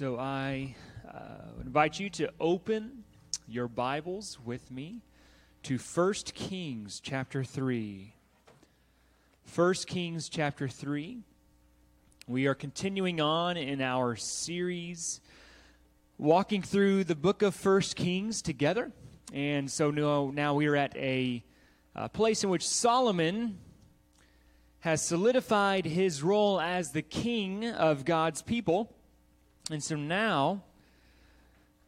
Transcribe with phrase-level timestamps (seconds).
[0.00, 0.76] so I
[1.06, 3.04] uh, invite you to open
[3.46, 5.02] your Bibles with me
[5.64, 8.14] to 1 Kings chapter 3.
[9.54, 11.18] 1 Kings chapter 3.
[12.26, 15.20] We are continuing on in our series,
[16.16, 18.92] walking through the book of 1 Kings together.
[19.34, 21.44] And so now, now we are at a,
[21.94, 23.58] a place in which Solomon
[24.78, 28.94] has solidified his role as the king of God's people.
[29.72, 30.64] And so now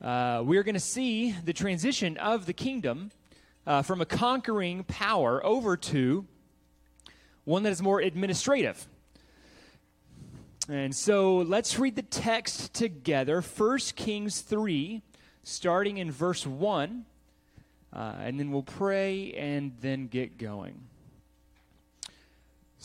[0.01, 3.11] uh, we're going to see the transition of the kingdom
[3.67, 6.25] uh, from a conquering power over to
[7.43, 8.87] one that is more administrative.
[10.69, 15.03] And so let's read the text together 1 Kings 3,
[15.43, 17.05] starting in verse 1.
[17.93, 20.83] Uh, and then we'll pray and then get going.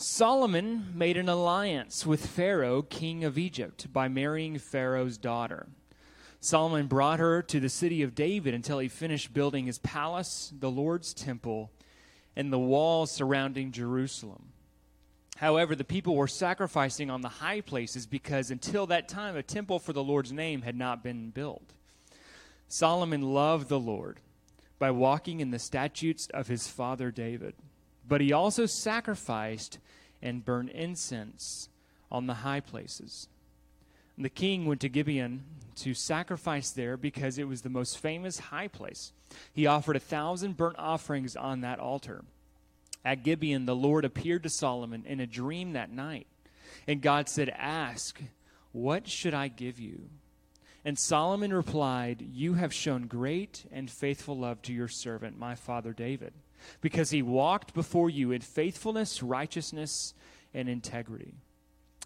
[0.00, 5.66] Solomon made an alliance with Pharaoh, king of Egypt, by marrying Pharaoh's daughter.
[6.38, 10.70] Solomon brought her to the city of David until he finished building his palace, the
[10.70, 11.72] Lord's temple,
[12.36, 14.52] and the walls surrounding Jerusalem.
[15.38, 19.80] However, the people were sacrificing on the high places because until that time a temple
[19.80, 21.74] for the Lord's name had not been built.
[22.68, 24.20] Solomon loved the Lord
[24.78, 27.56] by walking in the statutes of his father David.
[28.08, 29.78] But he also sacrificed
[30.22, 31.68] and burned incense
[32.10, 33.28] on the high places.
[34.16, 35.44] And the king went to Gibeon
[35.76, 39.12] to sacrifice there because it was the most famous high place.
[39.52, 42.24] He offered a thousand burnt offerings on that altar.
[43.04, 46.26] At Gibeon, the Lord appeared to Solomon in a dream that night.
[46.88, 48.20] And God said, Ask,
[48.72, 50.08] what should I give you?
[50.84, 55.92] And Solomon replied, You have shown great and faithful love to your servant, my father
[55.92, 56.32] David
[56.80, 60.14] because he walked before you in faithfulness, righteousness,
[60.54, 61.34] and integrity.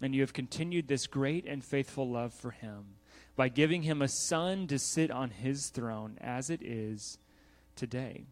[0.01, 2.95] And you have continued this great and faithful love for him
[3.35, 7.17] by giving him a son to sit on his throne as it is
[7.75, 8.25] today.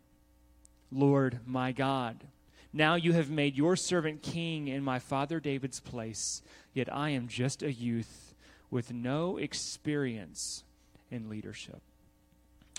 [0.92, 2.26] Lord, my God,
[2.74, 6.42] now you have made your servant king in my father David's place,
[6.74, 8.36] yet I am just a youth
[8.70, 10.64] with no experience
[11.10, 11.82] in leadership.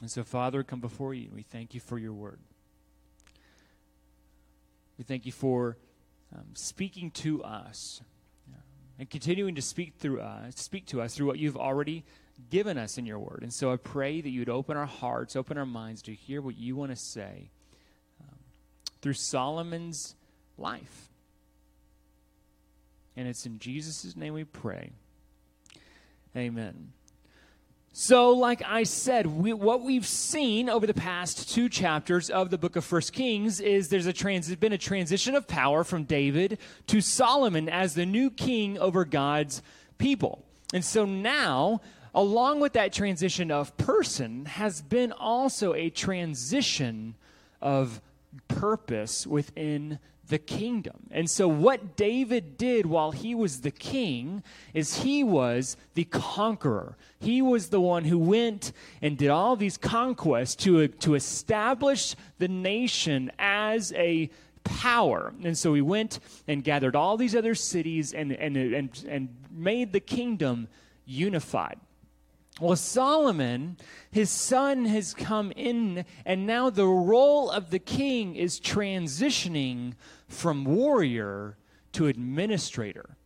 [0.00, 1.30] And so, Father, come before you.
[1.32, 2.40] We thank you for your word.
[4.98, 5.76] We thank you for
[6.34, 8.00] um, speaking to us
[8.48, 8.62] um,
[8.98, 12.04] and continuing to speak through us, speak to us through what you've already
[12.50, 13.40] given us in your word.
[13.42, 16.56] And so I pray that you'd open our hearts, open our minds to hear what
[16.56, 17.50] you want to say
[18.20, 18.38] um,
[19.00, 20.14] through Solomon's
[20.58, 21.10] life.
[23.16, 24.92] And it's in Jesus' name we pray.
[26.34, 26.92] Amen.
[27.94, 32.56] So, like I said, we, what we've seen over the past two chapters of the
[32.56, 36.58] book of First Kings is there's a trans, been a transition of power from David
[36.86, 39.60] to Solomon as the new king over God's
[39.98, 40.42] people.
[40.72, 41.82] And so now,
[42.14, 47.14] along with that transition of person, has been also a transition
[47.60, 48.00] of
[48.48, 49.98] purpose within
[50.32, 50.96] the kingdom.
[51.10, 56.96] And so, what David did while he was the king is he was the conqueror.
[57.20, 58.72] He was the one who went
[59.02, 64.30] and did all these conquests to, to establish the nation as a
[64.64, 65.34] power.
[65.44, 69.92] And so, he went and gathered all these other cities and, and, and, and made
[69.92, 70.66] the kingdom
[71.04, 71.78] unified.
[72.60, 73.78] Well, Solomon,
[74.10, 79.94] his son, has come in, and now the role of the king is transitioning
[80.32, 81.56] from warrior
[81.92, 83.16] to administrator.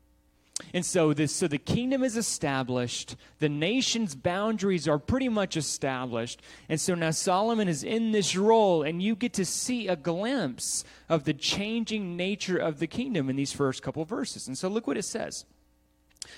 [0.72, 6.41] And so this so the kingdom is established, the nation's boundaries are pretty much established.
[6.69, 10.84] And so now Solomon is in this role and you get to see a glimpse
[11.09, 14.49] of the changing nature of the kingdom in these first couple verses.
[14.49, 15.45] And so look what it says.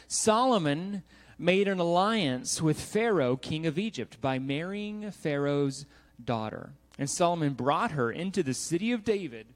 [0.08, 1.04] Solomon
[1.38, 5.86] made an alliance with Pharaoh, king of Egypt, by marrying Pharaoh's
[6.22, 6.72] daughter.
[6.98, 9.46] And Solomon brought her into the city of David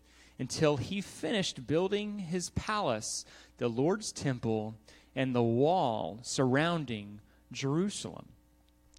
[0.42, 3.24] until he finished building his palace,
[3.58, 4.74] the Lord's temple,
[5.14, 7.20] and the wall surrounding
[7.52, 8.26] Jerusalem.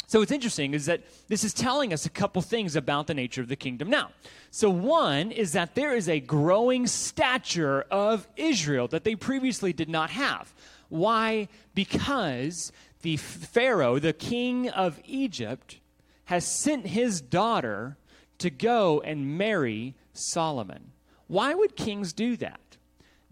[0.08, 3.42] So what's interesting is that this is telling us a couple things about the nature
[3.42, 4.12] of the kingdom now.
[4.52, 9.90] So one is that there is a growing stature of Israel that they previously did
[9.90, 10.54] not have.
[10.88, 11.50] Why?
[11.76, 15.82] Because the Pharaoh, the king of Egypt,
[16.26, 17.98] has sent his daughter
[18.38, 20.93] to go and marry Solomon.
[21.28, 22.60] Why would kings do that?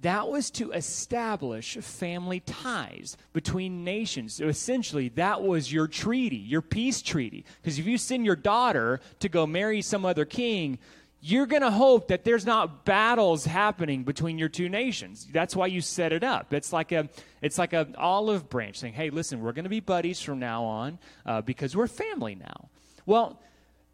[0.02, 4.36] That was to establish family ties between nations.
[4.36, 7.46] So essentially, that was your treaty, your peace treaty.
[7.62, 10.80] Because if you send your daughter to go marry some other king,
[11.24, 15.28] you're going to hope that there's not battles happening between your two nations.
[15.32, 16.52] That's why you set it up.
[16.52, 17.08] It's like a
[17.44, 20.64] it's like an olive branch saying, "Hey, listen, we're going to be buddies from now
[20.64, 20.98] on
[21.28, 22.70] uh, because we're family now."
[23.06, 23.40] Well,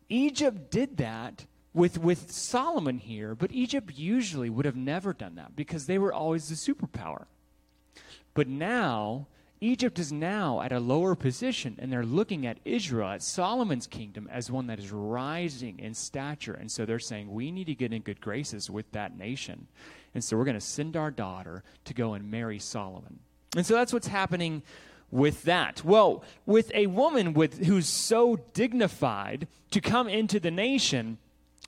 [0.08, 5.56] Egypt did that with with Solomon here, but Egypt usually would have never done that
[5.56, 7.26] because they were always the superpower.
[8.34, 9.28] But now
[9.60, 14.30] Egypt is now at a lower position, and they're looking at Israel, at Solomon's kingdom,
[14.32, 16.54] as one that is rising in stature.
[16.54, 19.68] And so they're saying, we need to get in good graces with that nation.
[20.14, 23.20] And so we're going to send our daughter to go and marry Solomon.
[23.56, 24.62] And so that's what's happening
[25.10, 25.84] with that.
[25.84, 31.18] Well, with a woman with, who's so dignified to come into the nation,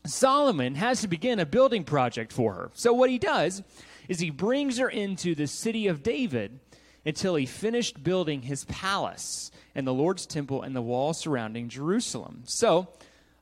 [0.05, 2.71] Solomon has to begin a building project for her.
[2.73, 3.63] So what he does
[4.07, 6.59] is he brings her into the city of David
[7.05, 12.43] until he finished building his palace and the Lord's temple and the wall surrounding Jerusalem.
[12.45, 12.89] So,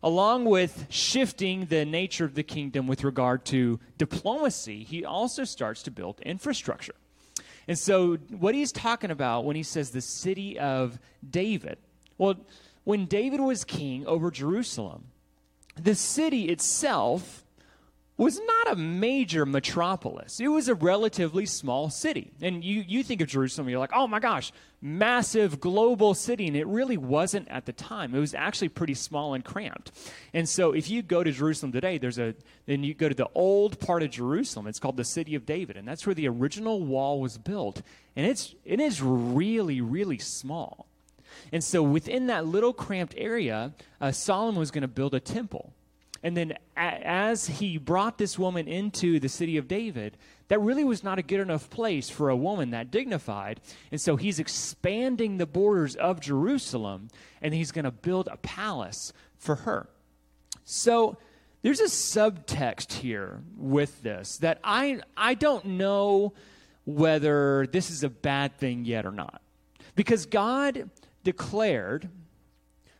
[0.03, 5.81] along with shifting the nature of the kingdom with regard to diplomacy, he also starts
[5.83, 6.95] to build infrastructure.
[7.67, 11.77] And so, what he's talking about when he says the city of David,
[12.17, 12.35] well,
[12.83, 15.05] when David was king over Jerusalem,
[15.83, 17.43] the city itself
[18.17, 20.39] was not a major metropolis.
[20.39, 22.31] It was a relatively small city.
[22.41, 24.51] And you, you think of Jerusalem, you're like, oh my gosh,
[24.81, 26.47] massive global city.
[26.47, 28.15] And it really wasn't at the time.
[28.15, 29.91] It was actually pretty small and cramped.
[30.33, 32.33] And so if you go to Jerusalem today, there's a,
[32.65, 34.65] then you go to the old part of Jerusalem.
[34.65, 35.77] It's called the City of David.
[35.77, 37.83] And that's where the original wall was built.
[38.15, 40.87] And it's, it is really, really small.
[41.51, 45.73] And so within that little cramped area, uh, Solomon was going to build a temple.
[46.23, 50.17] And then, as he brought this woman into the city of David,
[50.47, 53.61] that really was not a good enough place for a woman that dignified.
[53.91, 57.09] And so, he's expanding the borders of Jerusalem,
[57.41, 59.89] and he's going to build a palace for her.
[60.65, 61.17] So,
[61.61, 66.33] there's a subtext here with this that I, I don't know
[66.85, 69.41] whether this is a bad thing yet or not.
[69.95, 70.89] Because God
[71.27, 72.07] declared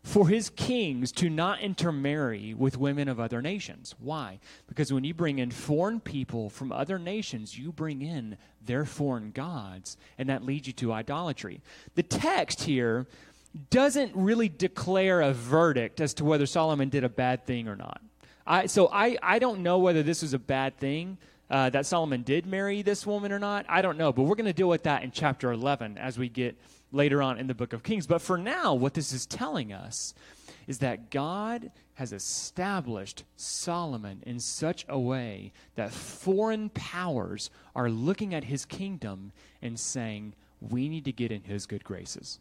[0.04, 3.96] for his kings to not intermarry with women of other nations.
[4.00, 4.40] Why?
[4.68, 9.32] Because when you bring in foreign people from other nations, you bring in their foreign
[9.32, 11.62] gods, and that leads you to idolatry.
[11.96, 13.08] The text here
[13.70, 18.02] doesn't really declare a verdict as to whether Solomon did a bad thing or not.
[18.46, 21.18] I, so I, I don't know whether this was a bad thing.
[21.50, 23.66] Uh, that Solomon did marry this woman or not.
[23.70, 26.28] I don't know, but we're going to deal with that in chapter 11 as we
[26.28, 26.58] get
[26.92, 28.08] later on in the book of Kings.
[28.08, 30.14] But for now, what this is telling us
[30.68, 38.34] is that God has established Solomon in such a way that foreign powers are looking
[38.34, 39.32] at his kingdom
[39.62, 42.40] and saying, We need to get in his good graces.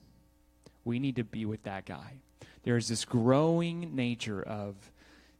[0.85, 2.19] We need to be with that guy.
[2.63, 4.75] There's this growing nature of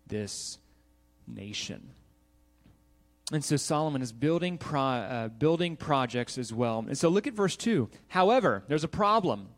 [0.07, 0.59] this
[1.27, 1.91] nation.
[3.33, 6.85] And so Solomon is building, pro, uh, building projects as well.
[6.87, 7.89] And so look at verse 2.
[8.09, 9.49] However, there's a problem.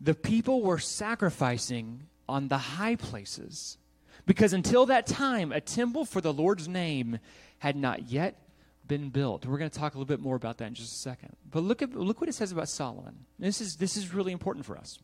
[0.00, 3.76] The people were sacrificing on the high places
[4.24, 7.18] because until that time, a temple for the Lord's name
[7.58, 8.40] had not yet
[8.86, 9.44] been built.
[9.44, 11.36] We're going to talk a little bit more about that in just a second.
[11.50, 13.24] But look, at, look what it says about Solomon.
[13.38, 14.98] This is, this is really important for us.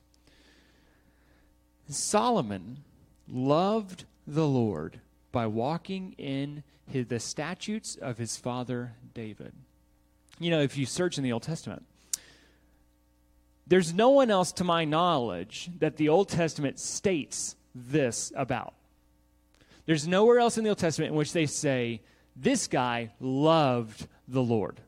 [1.88, 2.78] Solomon
[3.28, 5.00] loved the Lord
[5.36, 9.52] by walking in his, the statutes of his father David.
[10.38, 11.84] You know, if you search in the Old Testament,
[13.66, 18.72] there's no one else to my knowledge that the Old Testament states this about.
[19.84, 22.00] There's nowhere else in the Old Testament in which they say,
[22.34, 24.80] this guy loved the Lord.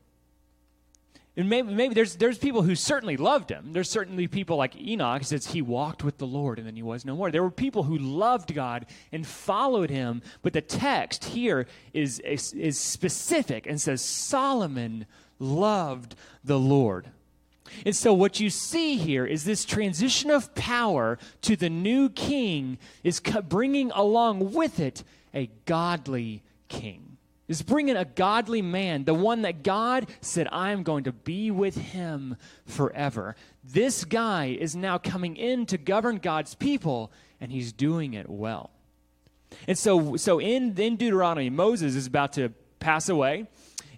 [1.37, 3.71] And maybe, maybe there's, there's people who certainly loved him.
[3.71, 7.05] There's certainly people like Enoch says he walked with the Lord and then he was
[7.05, 7.31] no more.
[7.31, 12.53] There were people who loved God and followed him, but the text here is, is,
[12.53, 15.05] is specific and says Solomon
[15.37, 17.09] loved the Lord.
[17.85, 22.79] And so, what you see here is this transition of power to the new king
[23.03, 25.03] is bringing along with it
[25.35, 27.08] a godly king
[27.49, 31.51] is bringing a godly man, the one that God said, I am going to be
[31.51, 33.35] with him forever.
[33.63, 38.69] This guy is now coming in to govern God's people, and he's doing it well.
[39.67, 43.47] And so, so in, in Deuteronomy, Moses is about to pass away,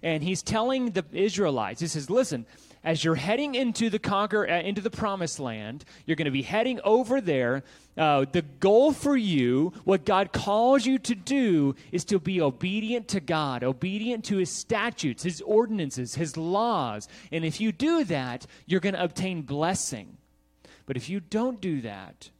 [0.02, 2.46] and he's telling the Israelites, he says, Listen,
[2.84, 6.42] as you're heading into the conquer uh, into the promised land you're going to be
[6.42, 7.62] heading over there
[7.96, 13.08] uh, the goal for you what god calls you to do is to be obedient
[13.08, 18.46] to god obedient to his statutes his ordinances his laws and if you do that
[18.66, 20.16] you're going to obtain blessing
[20.86, 22.30] but if you don't do that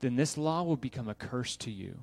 [0.00, 1.98] then this law will become a curse to you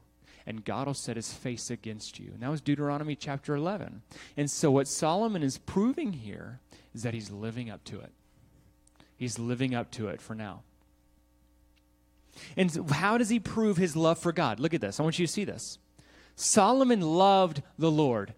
[0.46, 2.32] and God will set his face against you.
[2.34, 4.02] And that was Deuteronomy chapter 11.
[4.36, 6.60] And so, what Solomon is proving here
[6.94, 8.12] is that he's living up to it.
[9.16, 10.64] He's living up to it for now.
[12.58, 14.60] And how does he prove his love for God?
[14.60, 15.00] Look at this.
[15.00, 15.78] I want you to see this.
[16.36, 18.34] Solomon loved the Lord.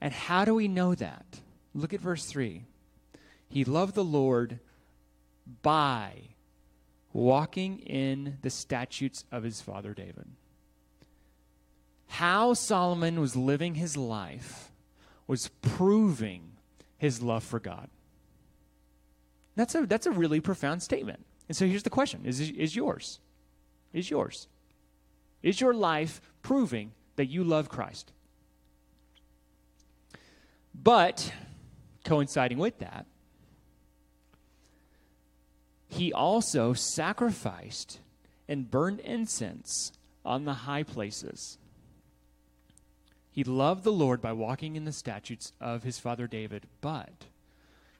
[0.00, 1.40] And how do we know that?
[1.74, 2.64] Look at verse 3.
[3.48, 4.58] He loved the Lord
[5.62, 6.34] by
[7.12, 10.26] walking in the statutes of his father David.
[12.08, 14.70] How Solomon was living his life
[15.26, 16.47] was proving
[16.98, 17.88] his love for God.
[19.56, 21.24] That's a, that's a really profound statement.
[21.48, 23.20] And so here's the question is, is yours?
[23.92, 24.48] Is yours?
[25.42, 28.12] Is your life proving that you love Christ?
[30.74, 31.32] But,
[32.04, 33.06] coinciding with that,
[35.88, 38.00] he also sacrificed
[38.46, 39.92] and burned incense
[40.24, 41.58] on the high places.
[43.38, 47.26] He loved the Lord by walking in the statutes of his father David, but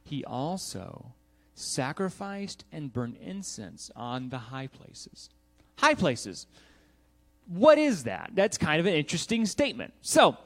[0.02, 1.12] he also
[1.54, 5.30] sacrificed and burned incense on the high places.
[5.76, 6.48] High places.
[7.46, 8.32] What is that?
[8.34, 9.94] That's kind of an interesting statement.
[10.00, 10.36] So,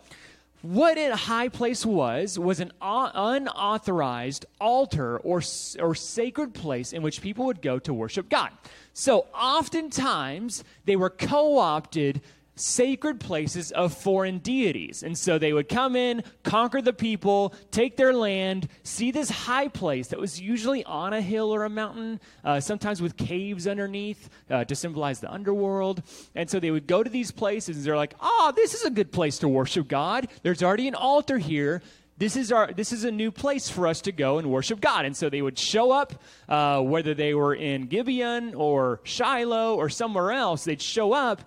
[0.61, 5.41] what a high place was was an unauthorized altar or,
[5.81, 8.51] or sacred place in which people would go to worship God.
[8.93, 12.21] So oftentimes they were co opted
[12.55, 15.03] sacred places of foreign deities.
[15.03, 19.69] And so they would come in, conquer the people, take their land, see this high
[19.69, 24.29] place that was usually on a hill or a mountain, uh, sometimes with caves underneath
[24.51, 26.03] uh, to symbolize the underworld.
[26.35, 28.91] And so they would go to these places and they're like, oh, this is a
[28.91, 30.29] good place to worship God.
[30.43, 31.83] There's already an altar here
[32.19, 35.07] this is our this is a new place for us to go and worship God.
[35.07, 39.89] And so they would show up, uh, whether they were in Gibeon or Shiloh or
[39.89, 40.63] somewhere else.
[40.65, 41.43] They'd show up,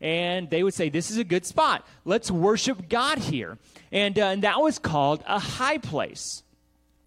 [0.00, 1.86] and they would say, This is a good spot.
[2.04, 3.58] Let's worship God here.
[3.92, 6.42] And, uh, and that was called a high place.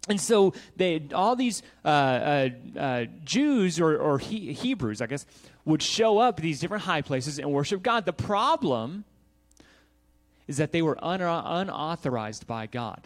[0.08, 2.48] And so they, all these uh, uh,
[2.78, 5.24] uh, Jews or, or he, Hebrews, I guess,
[5.64, 8.04] would show up these different high places and worship God.
[8.04, 9.04] The problem
[10.46, 13.00] is that they were un- unauthorized by God.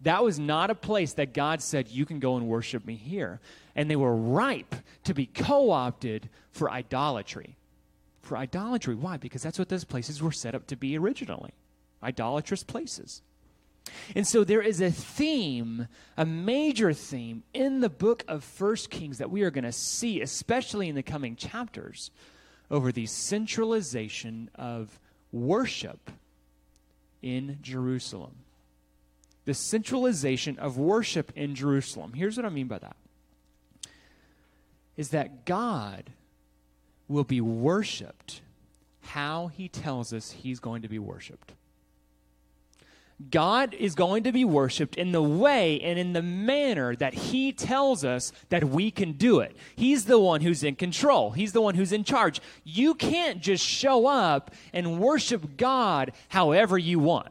[0.00, 3.40] That was not a place that God said, You can go and worship me here.
[3.76, 4.74] And they were ripe
[5.04, 7.57] to be co opted for idolatry
[8.28, 8.94] for idolatry.
[8.94, 9.16] Why?
[9.16, 11.52] Because that's what those places were set up to be originally
[12.02, 13.22] idolatrous places.
[14.14, 19.18] And so there is a theme, a major theme in the book of First Kings
[19.18, 22.10] that we are going to see, especially in the coming chapters,
[22.70, 25.00] over the centralization of
[25.32, 26.10] worship
[27.22, 28.36] in Jerusalem.
[29.46, 32.12] The centralization of worship in Jerusalem.
[32.12, 32.96] Here's what I mean by that
[34.98, 36.10] is that God
[37.08, 38.40] will be worshiped
[39.00, 41.52] how he tells us he's going to be worshiped.
[43.30, 47.50] God is going to be worshiped in the way and in the manner that He
[47.52, 49.56] tells us that we can do it.
[49.74, 52.40] He's the one who's in control, He's the one who's in charge.
[52.62, 57.28] You can't just show up and worship God however you want.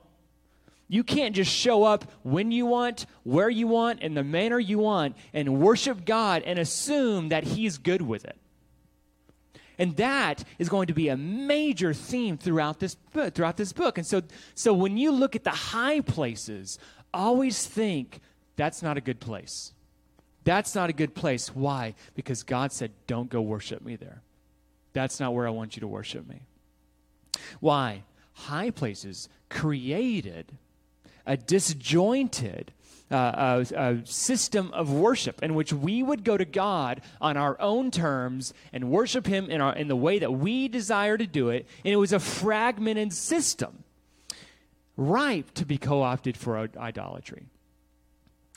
[0.89, 4.79] You can't just show up when you want, where you want, in the manner you
[4.79, 8.37] want, and worship God and assume that He's good with it.
[9.79, 13.97] And that is going to be a major theme throughout this book, throughout this book.
[13.97, 14.21] And so,
[14.55, 16.79] so when you look at the high places,
[17.13, 18.19] always think
[18.55, 19.73] that's not a good place.
[20.43, 21.53] That's not a good place.
[21.53, 21.93] Why?
[22.15, 24.21] Because God said, don't go worship me there.
[24.93, 26.41] That's not where I want you to worship me.
[27.59, 28.03] Why?
[28.33, 30.57] High places created
[31.25, 32.71] a disjointed
[33.11, 37.59] uh, a, a, system of worship in which we would go to God on our
[37.61, 41.49] own terms and worship Him in, our, in the way that we desire to do
[41.49, 41.67] it.
[41.85, 43.83] And it was a fragmented system,
[44.97, 47.45] ripe to be co opted for idolatry.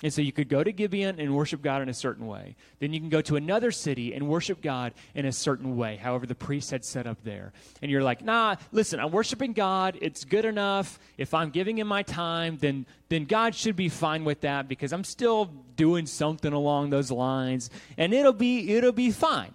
[0.02, 2.57] And so you could go to Gibeon and worship God in a certain way.
[2.78, 6.26] Then you can go to another city and worship God in a certain way, however
[6.26, 7.52] the priest had set up there.
[7.83, 9.99] And you're like, nah, listen, I'm worshiping God.
[10.00, 10.99] It's good enough.
[11.19, 14.92] If I'm giving him my time, then, then God should be fine with that because
[14.92, 17.69] I'm still doing something along those lines.
[17.99, 19.52] And it'll be, it'll be fine.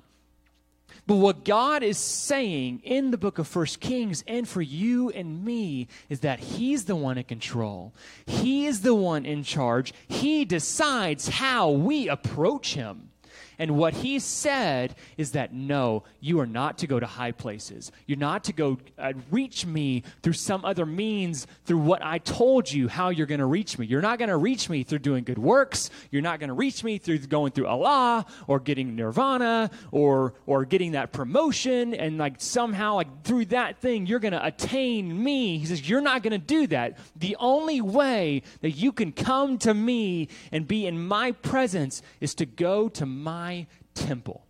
[1.08, 5.44] But what God is saying in the book of First Kings and for you and
[5.44, 7.94] me is that He's the one in control.
[8.25, 9.94] He is the one in charge.
[10.08, 13.10] He decides how we approach Him.
[13.59, 17.91] And what he said is that no, you are not to go to high places.
[18.05, 22.71] You're not to go uh, reach me through some other means, through what I told
[22.71, 23.85] you how you're going to reach me.
[23.85, 25.89] You're not going to reach me through doing good works.
[26.12, 30.65] You're not going to reach me through going through Allah or getting nirvana or or
[30.65, 35.57] getting that promotion and like somehow like through that thing you're going to attain me.
[35.57, 36.97] He says you're not going to do that.
[37.15, 42.35] The only way that you can come to me and be in my presence is
[42.35, 43.44] to go to my
[43.93, 44.45] temple.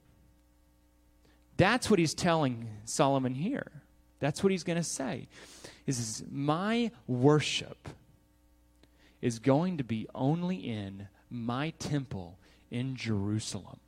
[1.57, 3.71] That's what he's telling Solomon here.
[4.19, 5.27] That's what he's going to say.
[5.85, 7.89] Is my worship
[9.21, 12.37] is going to be only in my temple
[12.69, 13.79] in Jerusalem.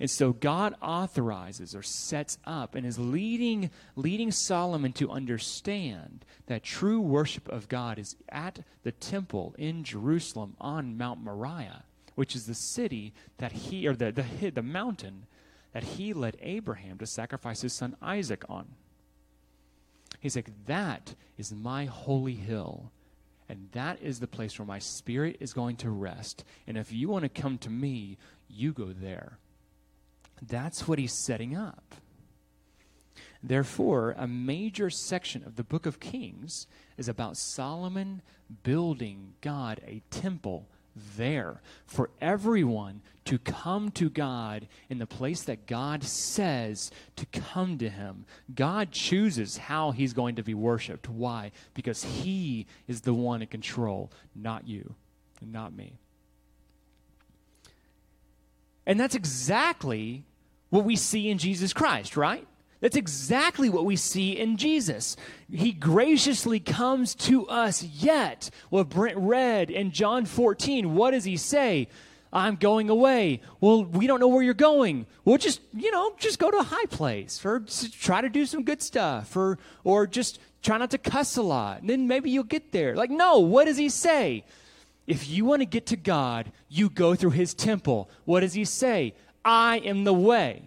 [0.00, 6.62] And so God authorizes or sets up and is leading, leading Solomon to understand that
[6.62, 12.46] true worship of God is at the temple in Jerusalem on Mount Moriah, which is
[12.46, 15.26] the city that he, or the, the, the mountain
[15.72, 18.66] that he led Abraham to sacrifice his son Isaac on.
[20.20, 22.92] He's like, that is my holy hill.
[23.48, 26.44] And that is the place where my spirit is going to rest.
[26.66, 28.16] And if you want to come to me,
[28.48, 29.38] you go there.
[30.40, 31.94] That's what he's setting up.
[33.42, 36.66] Therefore, a major section of the book of Kings
[36.96, 38.22] is about Solomon
[38.62, 40.68] building God a temple
[41.16, 47.78] there for everyone to come to God in the place that God says to come
[47.78, 48.26] to Him.
[48.54, 51.08] God chooses how He's going to be worshiped.
[51.08, 51.52] Why?
[51.72, 54.94] Because He is the one in control, not you,
[55.40, 55.98] and not me.
[58.86, 60.24] And that's exactly
[60.68, 62.46] what we see in Jesus Christ, right?
[62.84, 65.16] That's exactly what we see in Jesus.
[65.50, 71.38] He graciously comes to us, yet, what Brent read in John 14, what does he
[71.38, 71.88] say?
[72.30, 73.40] I'm going away.
[73.58, 75.06] Well, we don't know where you're going.
[75.24, 77.64] We'll just, you know, just go to a high place or
[78.00, 81.80] try to do some good stuff or, or just try not to cuss a lot.
[81.80, 82.94] And then maybe you'll get there.
[82.94, 84.44] Like, no, what does he say?
[85.06, 88.10] If you want to get to God, you go through his temple.
[88.26, 89.14] What does he say?
[89.42, 90.64] I am the way.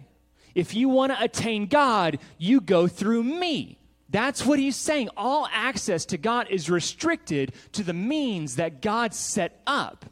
[0.58, 3.78] If you want to attain God, you go through me.
[4.10, 5.08] That's what he's saying.
[5.16, 10.06] All access to God is restricted to the means that God set up.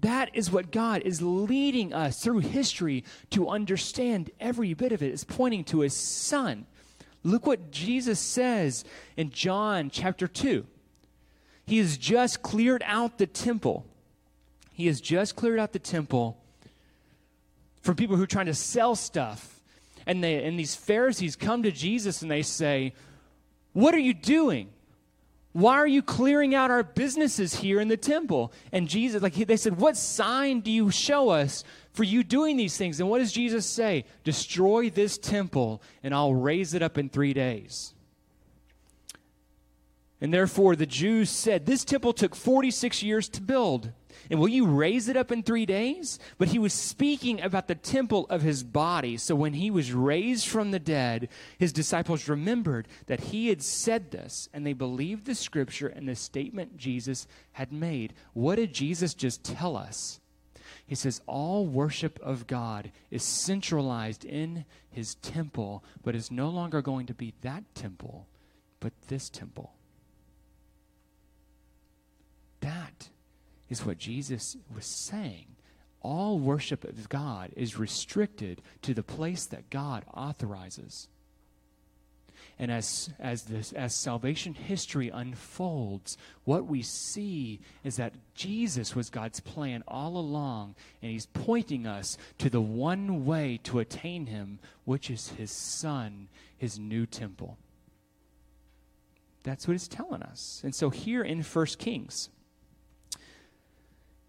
[0.00, 4.30] That is what God is leading us through history to understand.
[4.38, 5.06] Every bit of it.
[5.06, 6.66] it is pointing to his son.
[7.22, 8.84] Look what Jesus says
[9.16, 10.66] in John chapter 2.
[11.64, 13.86] He has just cleared out the temple.
[14.74, 16.41] He has just cleared out the temple
[17.82, 19.60] from people who are trying to sell stuff.
[20.06, 22.94] And, they, and these Pharisees come to Jesus and they say,
[23.72, 24.70] What are you doing?
[25.52, 28.52] Why are you clearing out our businesses here in the temple?
[28.72, 32.76] And Jesus, like they said, What sign do you show us for you doing these
[32.76, 33.00] things?
[33.00, 34.06] And what does Jesus say?
[34.24, 37.92] Destroy this temple and I'll raise it up in three days.
[40.22, 43.90] And therefore, the Jews said, This temple took 46 years to build.
[44.30, 46.18] And will you raise it up in three days?
[46.38, 49.16] But he was speaking about the temple of his body.
[49.16, 54.10] So when he was raised from the dead, his disciples remembered that he had said
[54.10, 58.14] this, and they believed the scripture and the statement Jesus had made.
[58.32, 60.20] What did Jesus just tell us?
[60.86, 66.82] He says, All worship of God is centralized in his temple, but is no longer
[66.82, 68.26] going to be that temple,
[68.80, 69.72] but this temple.
[72.60, 73.08] That
[73.72, 75.46] is what Jesus was saying.
[76.02, 81.08] All worship of God is restricted to the place that God authorizes.
[82.58, 89.10] And as, as, this, as salvation history unfolds, what we see is that Jesus was
[89.10, 94.58] God's plan all along, and He's pointing us to the one way to attain Him,
[94.84, 97.56] which is His Son, His new temple.
[99.44, 100.60] That's what He's telling us.
[100.62, 102.28] And so here in 1 Kings,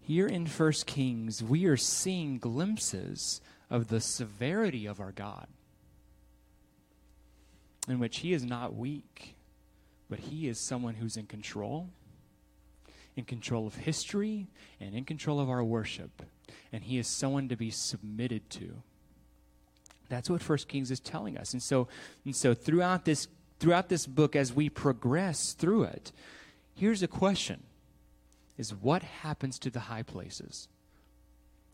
[0.06, 3.40] here in 1 Kings, we are seeing glimpses
[3.70, 5.46] of the severity of our God,
[7.88, 9.34] in which He is not weak,
[10.10, 11.88] but He is someone who's in control,
[13.16, 14.46] in control of history,
[14.78, 16.22] and in control of our worship.
[16.70, 18.82] And He is someone to be submitted to.
[20.10, 21.54] That's what 1 Kings is telling us.
[21.54, 21.88] And so,
[22.26, 23.26] and so throughout this
[23.58, 26.12] throughout this book, as we progress through it,
[26.74, 27.62] here's a question
[28.56, 30.68] is what happens to the high places.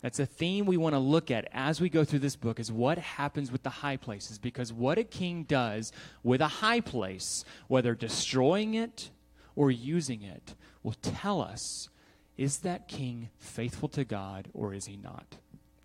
[0.03, 2.73] That's a theme we want to look at as we go through this book is
[2.73, 7.45] what happens with the high places because what a king does with a high place,
[7.69, 9.11] whether destroying it
[9.57, 11.91] or using it, will tell us
[12.39, 15.37] is that king faithful to God or is he not?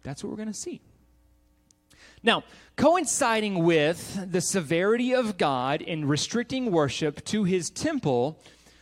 [0.03, 0.79] That's what we're going to see.
[2.23, 2.43] Now,
[2.77, 8.39] coinciding with the severity of God in restricting worship to his temple,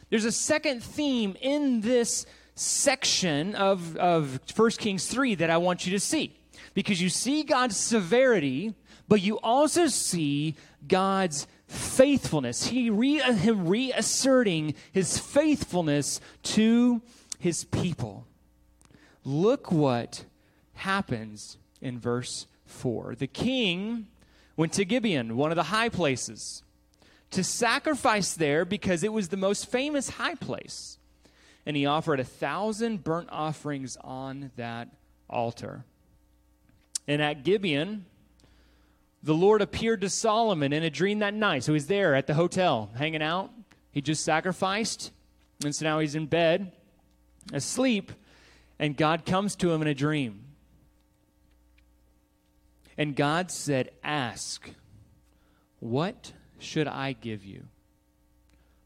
[0.10, 5.86] there's a second theme in this section of, of 1 Kings 3 that I want
[5.86, 6.38] you to see.
[6.74, 8.74] Because you see God's severity,
[9.08, 10.56] but you also see
[10.88, 12.68] God's faithfulness.
[12.68, 17.02] He re, him reasserting his faithfulness to
[17.40, 18.28] his people.
[19.24, 20.26] Look what
[20.74, 23.16] happens in verse 4.
[23.16, 24.08] The king
[24.56, 26.64] went to Gibeon, one of the high places,
[27.34, 30.98] to sacrifice there because it was the most famous high place.
[31.66, 34.90] And he offered a thousand burnt offerings on that
[35.30, 35.86] altar.
[37.08, 38.06] And at Gibeon,
[39.22, 41.64] the Lord appeared to Solomon in a dream that night.
[41.64, 43.52] So he's there at the hotel, hanging out.
[43.92, 45.12] He just sacrificed.
[45.64, 46.72] And so now he's in bed,
[47.54, 48.12] asleep.
[48.80, 50.44] And God comes to him in a dream.
[52.98, 54.70] And God said, Ask,
[55.80, 56.34] what
[56.64, 57.64] should I give you?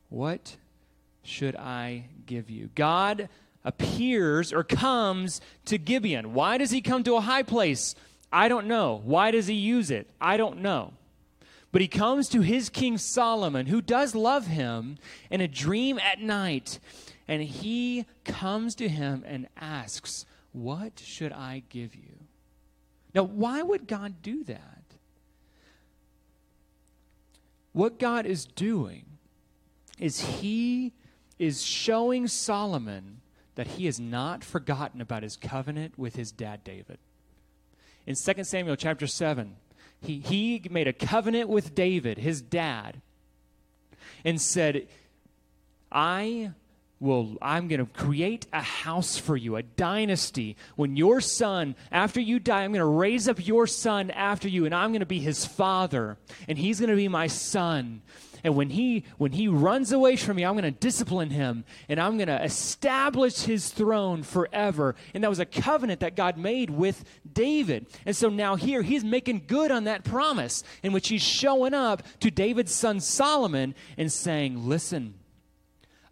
[0.10, 0.58] What
[1.24, 2.70] should I give you?
[2.76, 3.30] God
[3.64, 6.34] appears or comes to Gibeon.
[6.34, 7.96] Why does he come to a high place?
[8.32, 9.02] I don't know.
[9.04, 10.10] Why does he use it?
[10.20, 10.94] I don't know.
[11.72, 14.98] But he comes to his king Solomon, who does love him,
[15.30, 16.80] in a dream at night.
[17.28, 22.18] And he comes to him and asks, What should I give you?
[23.14, 24.77] Now, why would God do that?
[27.78, 29.06] What God is doing
[30.00, 30.94] is He
[31.38, 33.22] is showing Solomon
[33.54, 36.98] that he has not forgotten about his covenant with his dad David.
[38.08, 39.56] In 2 Samuel chapter 7,
[40.02, 43.00] he, he made a covenant with David, his dad,
[44.26, 44.88] and said,
[45.92, 46.54] I
[47.00, 50.56] will i'm going to create a house for you a dynasty.
[50.76, 54.66] When your son after you die i'm going to raise up your son after you
[54.66, 58.02] and i'm going to be his father and he's going to be my son.
[58.44, 62.00] And when he when he runs away from me i'm going to discipline him and
[62.00, 64.96] i'm going to establish his throne forever.
[65.14, 67.88] And that was a covenant that god made with david.
[68.06, 72.04] And so now here he's making good on that promise in which he's showing up
[72.22, 75.16] to david's son solomon and saying listen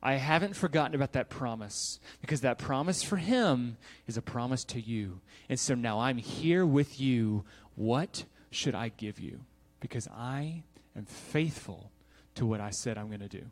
[0.05, 4.79] I haven't forgotten about that promise because that promise for him is a promise to
[4.79, 5.19] you.
[5.49, 7.43] And so now I'm here with you.
[7.73, 9.39] What should I give you?
[9.79, 10.61] Because I
[10.95, 11.89] am faithful
[12.35, 13.45] to what I said I'm going to do.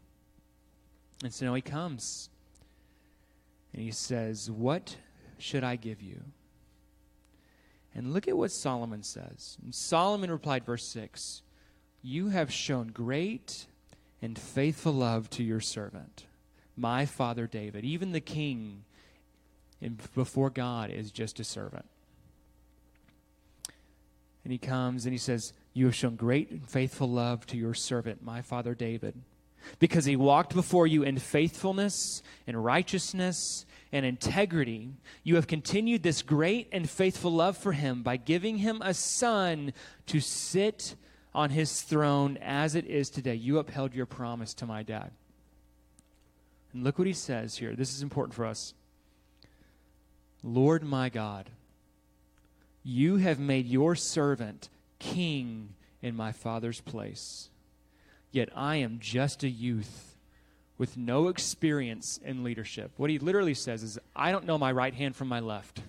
[1.24, 2.30] And so now he comes
[3.74, 4.98] and he says, What
[5.40, 6.22] should I give you?
[7.96, 9.58] And look at what Solomon says.
[9.64, 11.42] And Solomon replied, verse 6
[12.04, 13.66] You have shown great
[14.22, 16.26] and faithful love to your servant
[16.76, 17.84] my father David.
[17.84, 18.84] Even the king
[19.82, 21.86] in, before God is just a servant.
[24.44, 27.74] And he comes and he says, You have shown great and faithful love to your
[27.74, 29.16] servant, my father David,
[29.80, 34.90] because he walked before you in faithfulness and righteousness and integrity.
[35.24, 39.74] You have continued this great and faithful love for him by giving him a son
[40.08, 40.96] to sit
[41.34, 43.36] on his throne as it is today.
[43.36, 45.12] You upheld your promise to my dad.
[46.74, 47.76] And look what he says here.
[47.76, 48.74] This is important for us.
[50.44, 51.50] Lord my God,
[52.84, 57.50] you have made your servant king in my father's place.
[58.32, 60.18] Yet I am just a youth
[60.78, 62.92] with no experience in leadership.
[62.98, 65.82] What he literally says is, I don't know my right hand from my left.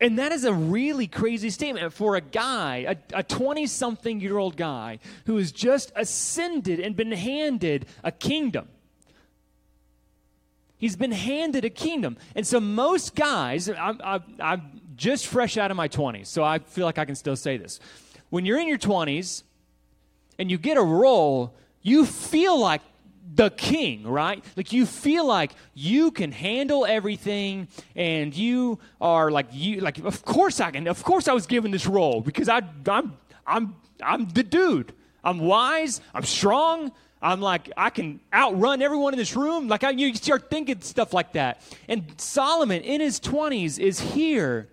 [0.00, 4.56] And that is a really crazy statement for a guy, a 20 something year old
[4.56, 8.68] guy, who has just ascended and been handed a kingdom.
[10.76, 12.18] He's been handed a kingdom.
[12.34, 16.58] And so, most guys, I'm, I'm, I'm just fresh out of my 20s, so I
[16.58, 17.80] feel like I can still say this.
[18.28, 19.42] When you're in your 20s
[20.38, 22.82] and you get a role, you feel like
[23.34, 24.44] the king, right?
[24.56, 30.24] Like you feel like you can handle everything and you are like you like of
[30.24, 30.86] course I can.
[30.86, 34.92] Of course I was given this role because I I'm I'm I'm the dude.
[35.24, 39.68] I'm wise, I'm strong, I'm like I can outrun everyone in this room.
[39.68, 41.62] Like I, you start thinking stuff like that.
[41.88, 44.68] And Solomon in his 20s is here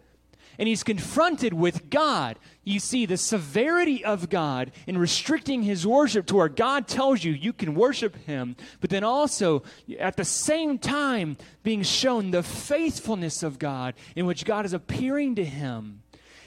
[0.57, 2.37] and he's confronted with God.
[2.63, 7.31] You see the severity of God in restricting his worship to where God tells you
[7.31, 9.63] you can worship him, but then also
[9.99, 15.35] at the same time being shown the faithfulness of God in which God is appearing
[15.35, 16.03] to him.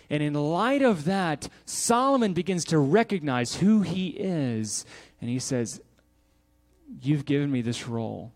[0.08, 4.84] And in light of that, Solomon begins to recognize who he is.
[5.20, 5.80] And he says,
[7.02, 8.32] You've given me this role.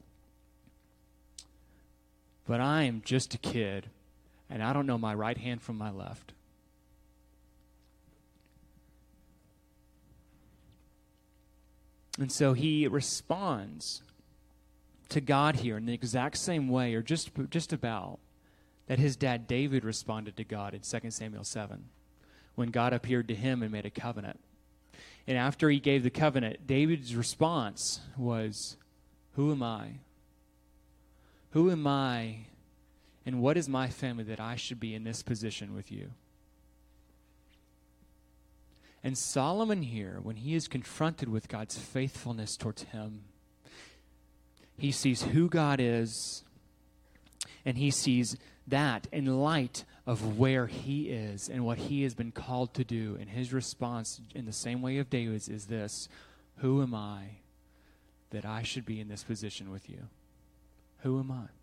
[2.46, 3.88] but I am just a kid,
[4.50, 6.32] and I don't know my right hand from my left.
[12.18, 14.02] And so he responds
[15.08, 18.18] to God here in the exact same way, or just, just about,
[18.88, 21.88] that his dad David responded to God in 2 Samuel 7
[22.56, 24.40] when God appeared to him and made a covenant.
[25.26, 28.76] And after he gave the covenant, David's response was,
[29.34, 30.00] Who am I?
[31.52, 32.46] Who am I?
[33.26, 36.10] And what is my family that I should be in this position with you?
[39.02, 43.22] And Solomon here, when he is confronted with God's faithfulness towards him,
[44.76, 46.44] he sees who God is,
[47.64, 52.32] and he sees that in light of where he is and what he has been
[52.32, 53.16] called to do.
[53.20, 56.08] And his response, in the same way of David's, is this
[56.56, 57.40] Who am I
[58.30, 60.08] that I should be in this position with you?
[61.00, 61.59] Who am I?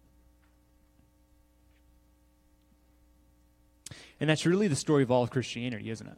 [4.19, 6.17] And that's really the story of all of Christianity, isn't it?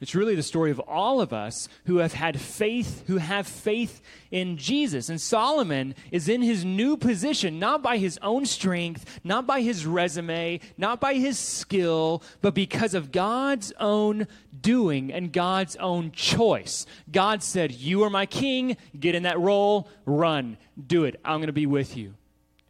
[0.00, 4.00] It's really the story of all of us who have had faith, who have faith
[4.30, 5.08] in Jesus.
[5.08, 9.86] And Solomon is in his new position, not by his own strength, not by his
[9.86, 14.28] resume, not by his skill, but because of God's own
[14.60, 16.86] doing and God's own choice.
[17.10, 21.18] God said, You are my king, get in that role, run, do it.
[21.24, 22.14] I'm going to be with you.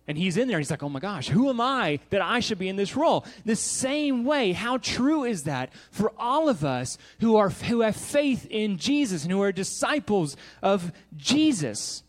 [0.09, 0.57] And he's in there.
[0.57, 3.27] He's like, oh my gosh, who am I that I should be in this role?
[3.45, 7.95] The same way, how true is that for all of us who, are, who have
[7.95, 12.03] faith in Jesus and who are disciples of Jesus?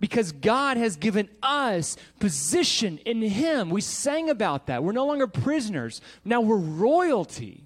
[0.00, 3.70] Because God has given us position in Him.
[3.70, 4.84] We sang about that.
[4.84, 7.63] We're no longer prisoners, now we're royalty.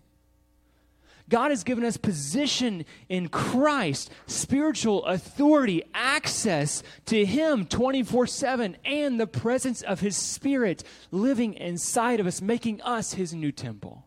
[1.28, 9.20] God has given us position in Christ, spiritual authority, access to Him 24 7, and
[9.20, 14.04] the presence of His Spirit living inside of us, making us His new temple.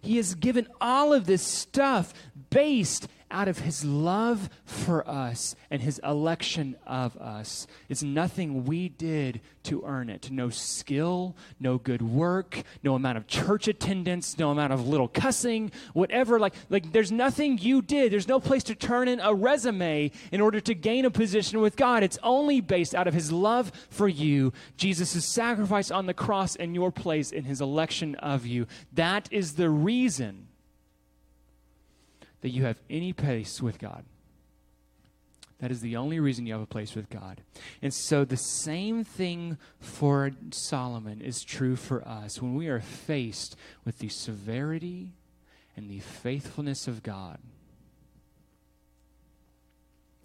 [0.00, 2.12] He has given all of this stuff
[2.50, 7.66] based out of his love for us and his election of us.
[7.88, 10.30] It's nothing we did to earn it.
[10.30, 15.72] No skill, no good work, no amount of church attendance, no amount of little cussing,
[15.94, 16.38] whatever.
[16.38, 18.12] Like, like there's nothing you did.
[18.12, 21.76] There's no place to turn in a resume in order to gain a position with
[21.76, 22.04] God.
[22.04, 26.74] It's only based out of his love for you, Jesus' sacrifice on the cross in
[26.74, 28.68] your place in his election of you.
[28.92, 30.46] That is the reason
[32.44, 34.04] that you have any place with God.
[35.60, 37.40] That is the only reason you have a place with God.
[37.80, 42.42] And so the same thing for Solomon is true for us.
[42.42, 45.14] When we are faced with the severity
[45.74, 47.38] and the faithfulness of God,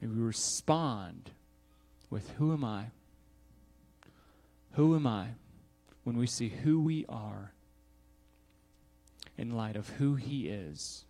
[0.01, 1.31] we respond
[2.09, 2.87] with, Who am I?
[4.73, 5.27] Who am I?
[6.03, 7.53] When we see who we are
[9.37, 11.05] in light of who He is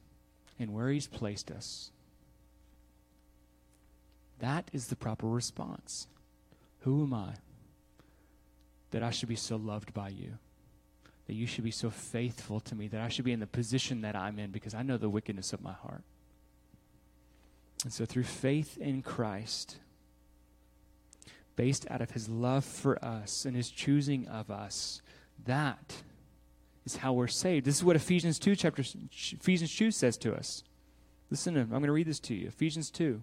[0.59, 1.91] and where He's placed us.
[4.39, 6.07] That is the proper response.
[6.81, 7.33] Who am I
[8.91, 10.37] that I should be so loved by you?
[11.27, 14.01] That you should be so faithful to me, that I should be in the position
[14.01, 16.01] that I'm in because I know the wickedness of my heart.
[17.83, 19.77] And so, through faith in Christ,
[21.55, 25.01] based out of his love for us and his choosing of us,
[25.45, 26.03] that
[26.93, 27.65] is how we're saved.
[27.65, 30.63] This is what Ephesians 2 chapter Ephesians 2 says to us.
[31.29, 32.47] Listen I'm going to read this to you.
[32.47, 33.21] Ephesians 2.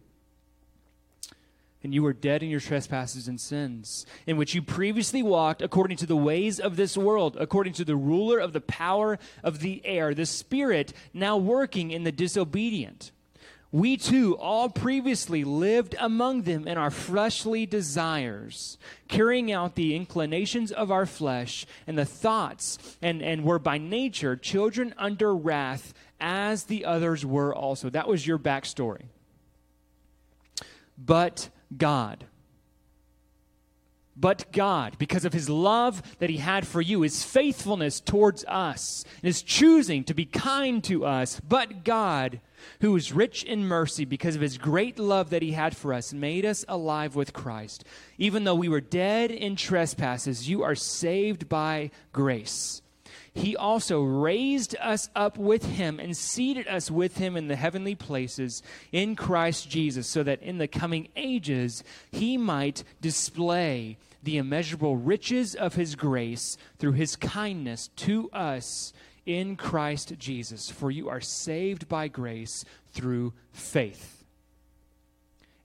[1.83, 5.99] And you were dead in your trespasses and sins, in which you previously walked according
[5.99, 9.85] to the ways of this world, according to the ruler of the power of the
[9.85, 13.13] air, the Spirit now working in the disobedient.
[13.77, 20.73] We too all previously lived among them in our fleshly desires, carrying out the inclinations
[20.73, 26.65] of our flesh and the thoughts, and, and were by nature children under wrath, as
[26.65, 27.91] the others were also.
[27.91, 29.09] That was your backstory.
[30.97, 32.25] But God,
[34.17, 39.05] but God, because of his love that he had for you, his faithfulness towards us,
[39.17, 42.41] and his choosing to be kind to us, but God,
[42.81, 46.13] who is rich in mercy because of his great love that he had for us,
[46.13, 47.85] made us alive with Christ.
[48.19, 52.83] Even though we were dead in trespasses, you are saved by grace.
[53.37, 57.95] He also raised us up with him and seated us with him in the heavenly
[57.95, 64.97] places in Christ Jesus, so that in the coming ages he might display the immeasurable
[64.97, 68.95] riches of his grace through his kindness to us
[69.27, 70.71] in Christ Jesus.
[70.71, 74.25] For you are saved by grace through faith.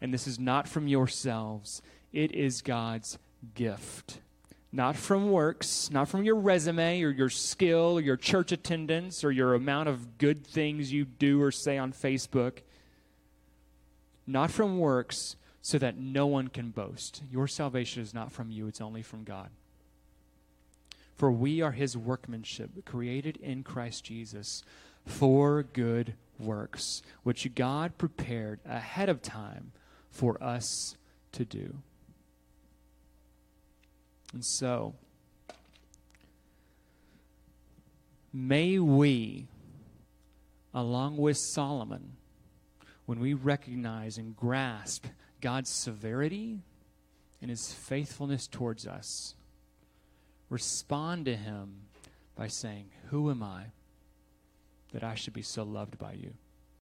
[0.02, 3.18] And this is not from yourselves, it is God's
[3.54, 4.20] gift.
[4.74, 9.32] Not from works, not from your resume or your skill or your church attendance or
[9.32, 12.60] your amount of good things you do or say on Facebook.
[14.26, 17.22] Not from works, so that no one can boast.
[17.32, 19.50] Your salvation is not from you, it's only from God.
[21.22, 24.64] For we are his workmanship, created in Christ Jesus
[25.06, 29.72] for good works, which God prepared ahead of time
[30.10, 30.98] for us
[31.34, 31.76] to do.
[34.34, 34.96] And so,
[38.34, 39.46] may we,
[40.74, 42.14] along with Solomon,
[43.06, 45.06] when we recognize and grasp
[45.40, 46.64] God's severity
[47.44, 49.36] and his faithfulness towards us,
[50.52, 51.88] respond to him
[52.36, 53.68] by saying, Who am I
[54.92, 56.34] that I should be so loved by you?